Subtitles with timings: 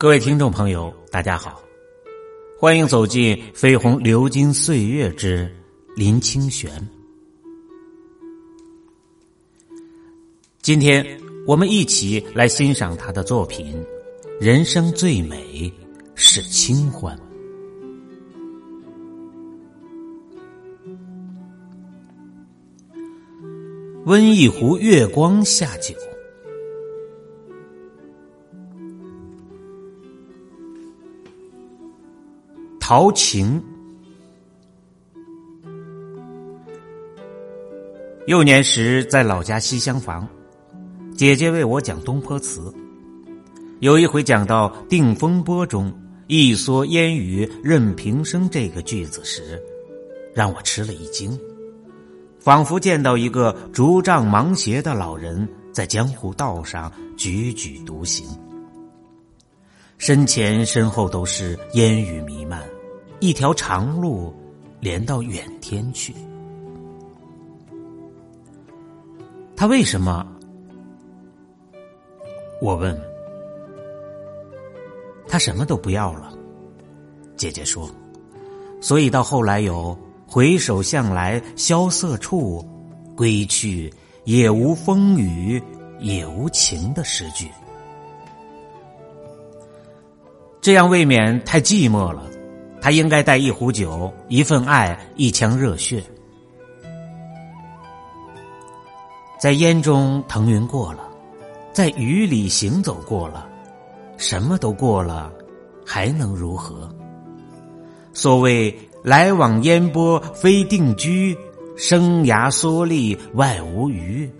[0.00, 1.60] 各位听众朋友，大家好，
[2.58, 5.54] 欢迎走进《飞鸿流金岁月之
[5.94, 6.70] 林清玄》。
[10.62, 11.04] 今天
[11.46, 13.76] 我们一起来欣赏他的作品
[14.40, 15.70] 《人生最美
[16.14, 17.14] 是清欢》。
[24.06, 25.94] 温一壶月光下酒。
[32.90, 33.62] 陶情。
[38.26, 40.26] 幼年时在老家西厢房，
[41.16, 42.74] 姐姐为我讲东坡词。
[43.78, 49.62] 有一回讲到《定风波》中“一蓑烟雨任平生”这个句子时，
[50.34, 51.38] 让我吃了一惊，
[52.40, 58.26] 仿佛见到一个竹杖芒鞋的老人在江湖道上踽踽独行，
[59.96, 62.60] 身前身后都是烟雨弥漫。
[63.20, 64.34] 一条长路，
[64.80, 66.14] 连到远天去。
[69.54, 70.26] 他为什么？
[72.62, 72.98] 我问。
[75.28, 76.32] 他什么都不要了。
[77.36, 77.88] 姐姐说，
[78.80, 82.66] 所以到后来有“回首向来萧瑟处，
[83.14, 83.92] 归去，
[84.24, 85.62] 也无风雨
[85.98, 87.46] 也无晴”的诗句。
[90.62, 92.26] 这样未免太寂寞了。
[92.80, 96.02] 他应该带一壶酒，一份爱，一腔热血，
[99.38, 101.08] 在烟中腾云过了，
[101.72, 103.46] 在雨里行走过了，
[104.16, 105.32] 什么都过了，
[105.84, 106.88] 还能如何？
[108.12, 111.36] 所谓来往烟波非定居，
[111.76, 114.30] 生涯蓑笠外无余。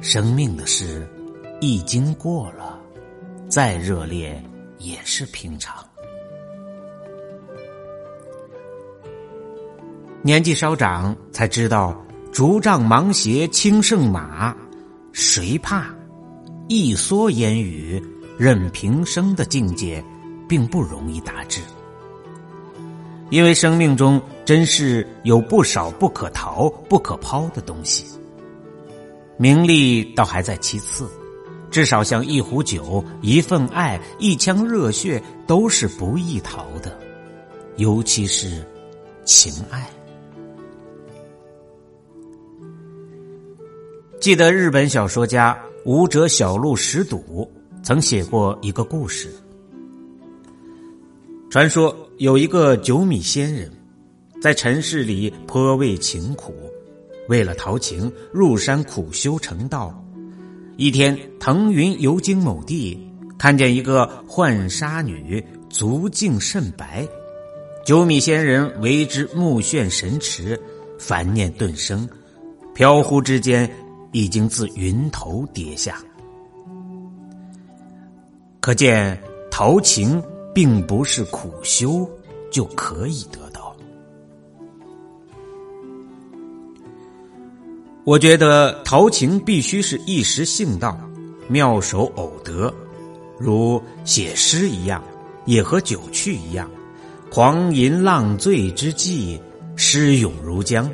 [0.00, 1.08] 生命的事，
[1.60, 2.78] 一经过了，
[3.48, 4.40] 再热烈
[4.78, 5.87] 也是平常。
[10.20, 11.96] 年纪稍长，才知道
[12.32, 14.54] 竹杖芒鞋轻胜马，
[15.12, 15.86] 谁怕？
[16.66, 18.02] 一蓑烟雨
[18.36, 20.04] 任平生的境界，
[20.48, 21.60] 并不容易达至。
[23.30, 28.04] 因为生命中真是有不少不可逃、不可抛的东西。
[29.36, 31.08] 名利倒还在其次，
[31.70, 36.98] 至少像一壶酒、一份爱、一腔热血，都是不易逃的，
[37.76, 38.66] 尤其是
[39.24, 39.88] 情爱。
[44.20, 47.48] 记得日本小说家武者小路石笃
[47.84, 49.32] 曾写过一个故事。
[51.48, 53.70] 传说有一个九米仙人，
[54.42, 56.52] 在尘世里颇为情苦，
[57.28, 59.94] 为了陶情入山苦修成道。
[60.76, 62.98] 一天腾云游经某地，
[63.38, 67.06] 看见一个浣纱女，足净甚白。
[67.86, 70.60] 九米仙人为之目眩神驰，
[70.98, 72.06] 凡念顿生，
[72.74, 73.70] 飘忽之间。
[74.12, 75.98] 已经自云头跌下，
[78.60, 79.20] 可见
[79.50, 80.22] 陶情
[80.54, 82.08] 并不是苦修
[82.50, 83.76] 就可以得到。
[88.04, 90.98] 我觉得陶情必须是一时兴到，
[91.46, 92.72] 妙手偶得，
[93.38, 95.04] 如写诗一样，
[95.44, 96.70] 也和酒趣一样，
[97.30, 99.38] 狂吟浪醉之际，
[99.76, 100.90] 诗涌如江。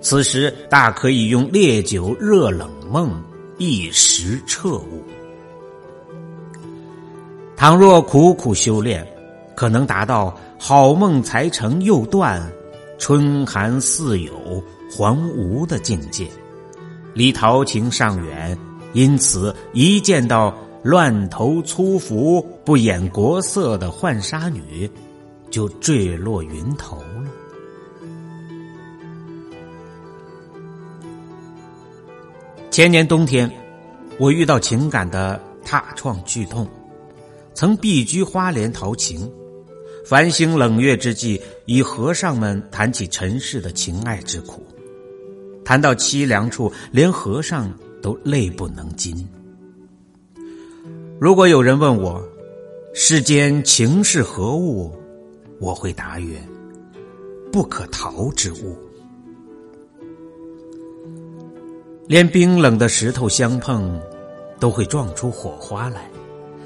[0.00, 3.22] 此时大可以用烈酒热冷梦，
[3.58, 5.04] 一时彻悟。
[7.56, 9.06] 倘若苦苦修炼，
[9.54, 12.42] 可能达到好梦才成又断，
[12.98, 14.32] 春寒似有
[14.90, 16.26] 还无的境界，
[17.12, 18.58] 离陶情尚远。
[18.92, 20.52] 因此，一见到
[20.82, 24.90] 乱头粗服、不掩国色的浣纱女，
[25.50, 27.29] 就坠落云头了。
[32.80, 33.52] 前年冬天，
[34.18, 36.66] 我遇到情感的踏创剧痛，
[37.52, 39.30] 曾避居花莲陶情。
[40.02, 44.64] 繁星冷月之际，与和尚们谈起尘世的情爱之苦，
[45.62, 49.28] 谈到凄凉处，连和尚都泪不能禁。
[51.20, 52.26] 如果有人问我，
[52.94, 54.90] 世间情是何物，
[55.58, 56.42] 我会答曰：
[57.52, 58.74] 不可逃之物。
[62.10, 63.96] 连冰冷的石头相碰，
[64.58, 66.10] 都会撞出火花来。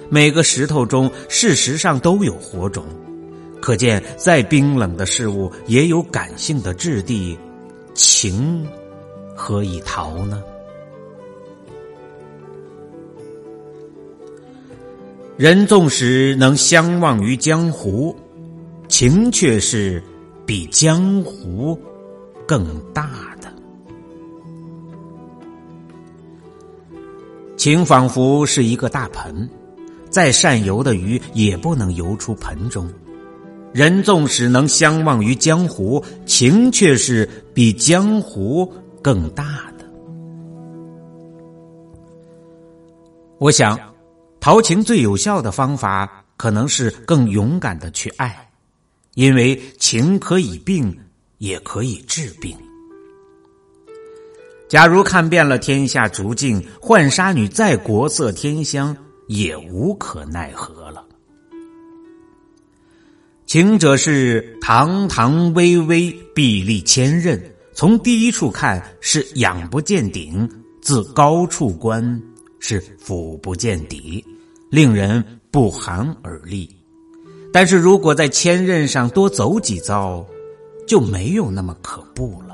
[0.09, 2.83] 每个石头中，事实上都有火种，
[3.61, 7.39] 可见再冰冷的事物也有感性的质地。
[7.93, 8.67] 情
[9.37, 10.43] 何以逃呢？
[15.37, 18.17] 人纵使能相忘于江湖，
[18.89, 20.03] 情却是
[20.47, 21.79] 比江湖
[22.47, 23.34] 更大
[27.65, 29.49] 情仿佛是一个大盆，
[30.11, 32.87] 再善游的鱼也不能游出盆中。
[33.73, 38.71] 人纵使能相忘于江湖，情却是比江湖
[39.01, 39.87] 更大的。
[43.39, 43.81] 我想，
[44.41, 48.47] 陶情最有效的方法，可能是更勇敢的去爱，
[49.15, 50.95] 因为情可以病，
[51.39, 52.55] 也可以治病。
[54.69, 58.97] 假如看遍了天下逐境，浣纱女再国色天香，
[59.29, 61.05] 也无可奈何了。
[63.47, 67.41] 情者是堂堂巍巍，壁立千仞。
[67.75, 70.49] 从第一处看是仰不见顶，
[70.81, 72.21] 自高处观
[72.59, 74.25] 是俯不见底，
[74.71, 76.69] 令人不寒而栗。
[77.53, 80.25] 但是如果在千仞上多走几遭，
[80.87, 82.54] 就没有那么可怖了。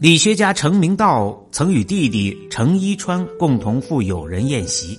[0.00, 4.98] 理学家程明道曾与弟弟程一川共同赴友人宴席。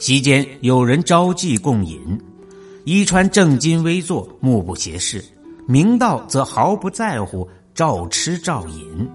[0.00, 2.00] 席间有人招妓共饮，
[2.84, 5.20] 伊川正襟危坐，目不斜视；
[5.66, 9.08] 明道则毫不在乎，照吃照饮。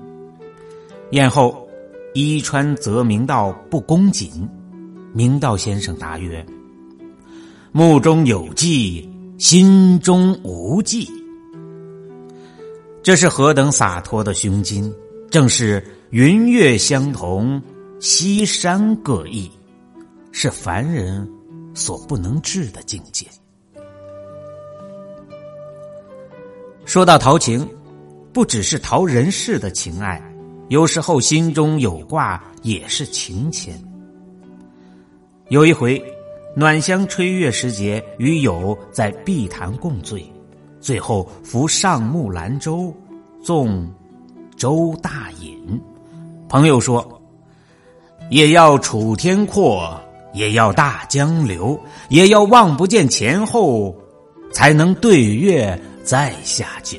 [1.12, 1.68] 宴后，
[2.14, 4.50] 伊川责明道不恭谨，
[5.14, 6.46] 明道先生答曰
[7.74, 9.08] ：“目中有妓，
[9.38, 11.08] 心中无妓。”
[13.04, 14.90] 这是何等洒脱的胸襟！
[15.30, 17.62] 正是云月相同，
[18.00, 19.52] 西山各异。
[20.32, 21.30] 是凡人
[21.76, 23.28] 所不能至的境界。
[26.86, 27.70] 说到陶情，
[28.32, 30.20] 不只是陶人世的情爱，
[30.70, 33.80] 有时候心中有挂也是情牵。
[35.50, 36.04] 有一回，
[36.56, 40.26] 暖香吹月时节，与友在碧潭共醉，
[40.84, 42.94] 最后扶上木兰舟，
[43.42, 43.90] 纵
[44.58, 45.82] 舟大饮。
[46.50, 47.22] 朋友说
[48.30, 50.00] ：“也要楚天阔。”
[50.34, 53.96] 也要大江流，也要望不见前后，
[54.52, 56.98] 才能对月再下酒。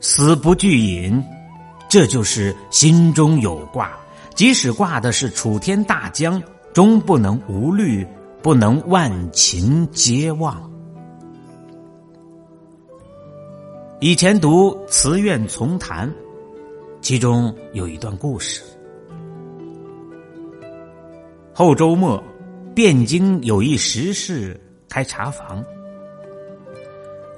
[0.00, 1.22] 死不惧饮，
[1.90, 3.92] 这就是心中有挂。
[4.34, 6.42] 即使挂的是楚天大江，
[6.72, 8.08] 终不能无虑，
[8.40, 10.65] 不能万情皆忘。
[13.98, 16.06] 以前读《词苑丛谈》，
[17.00, 18.60] 其中有一段故事。
[21.54, 22.22] 后周末，
[22.74, 25.64] 汴京有一石室开茶房，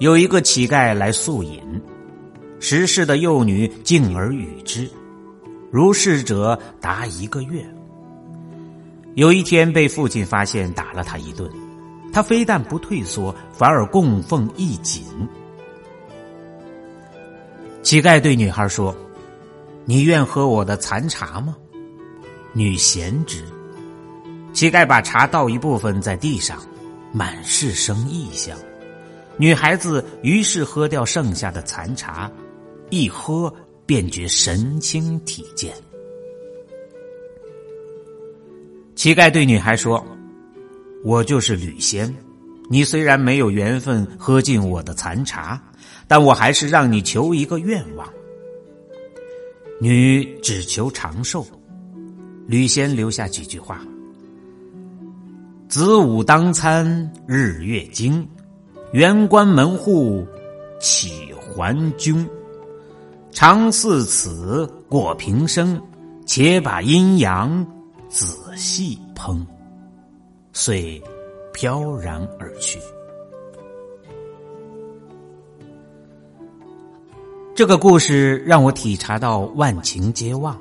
[0.01, 1.63] 有一个乞丐来宿饮，
[2.59, 4.91] 石室的幼女敬而与之，
[5.71, 7.65] 如是者达一个月。
[9.15, 11.49] 有一天被父亲发现，打了他一顿，
[12.13, 15.05] 他非但不退缩，反而供奉一锦。
[17.83, 18.95] 乞丐对女孩说
[19.87, 21.57] ：“你愿喝我的残茶吗？”
[22.53, 23.43] 女贤之。
[24.53, 26.61] 乞丐把茶倒一部分在地上，
[27.13, 28.59] 满是生异香。
[29.37, 32.31] 女孩子于是喝掉剩下的残茶，
[32.91, 33.55] 一喝
[33.87, 35.73] 便觉神清体健。
[38.97, 40.05] 乞丐对女孩说
[41.05, 42.13] ：“我就是吕仙，
[42.69, 45.61] 你虽然没有缘分喝尽我的残茶，
[46.07, 48.09] 但我还是让你求一个愿望。
[49.81, 51.47] 女只求长寿。”
[52.47, 53.81] 吕仙留下几句话。
[55.69, 58.27] 子午当餐日月精，
[58.93, 60.27] 圆关门户
[60.81, 62.27] 岂还君。
[63.33, 65.79] 常似此过平生，
[66.25, 67.67] 且把阴阳
[68.09, 69.45] 仔细烹。
[70.55, 71.03] 遂
[71.59, 72.79] 飘然而去。
[77.53, 80.57] 这个故事让我体察到万情皆忘。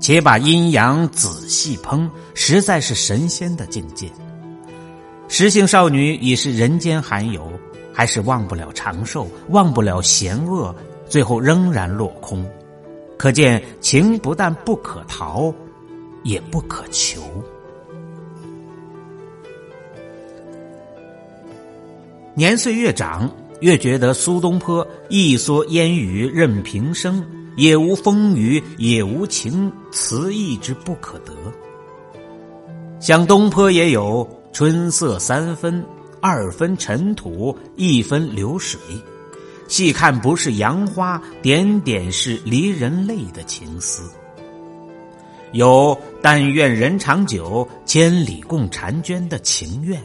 [0.00, 4.10] 且把阴阳仔细烹，实在是神仙的境界。
[5.28, 7.52] 石性少女已是人间罕有，
[7.92, 10.74] 还是忘不了长寿，忘不了险恶，
[11.10, 12.42] 最后仍然落空。
[13.18, 15.52] 可见情不但不可逃，
[16.22, 17.20] 也不可求。
[22.40, 23.30] 年岁越长，
[23.60, 27.22] 越觉得苏东坡一蓑烟雨任平生。
[27.54, 31.34] 也无风雨，也无情，词意之不可得。
[32.98, 35.84] 像东坡也有“春色三分，
[36.22, 38.80] 二分尘土，一分流水”，
[39.68, 44.10] 细看不是杨花，点点是离人泪的情思。
[45.52, 50.00] 有但愿人长久，千里共婵娟的情愿；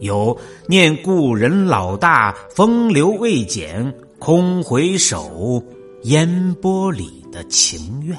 [0.00, 0.36] 有
[0.66, 5.62] 念故人老大，风流未减，空回首，
[6.02, 8.16] 烟波里的情愿；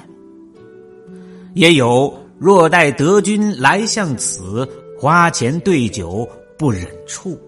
[1.53, 4.67] 也有若待德君来向此，
[4.99, 6.27] 花前对酒
[6.57, 7.39] 不忍触，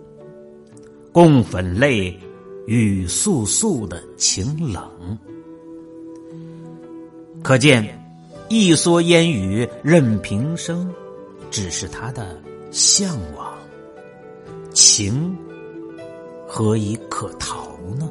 [1.12, 2.18] 共粉泪，
[2.66, 5.18] 雨簌簌的情冷。
[7.44, 7.94] 可见。
[8.50, 10.90] 一蓑烟雨任平生，
[11.52, 12.42] 只是他的
[12.72, 13.57] 向往。
[14.80, 15.36] 情
[16.48, 18.08] 何以可逃呢？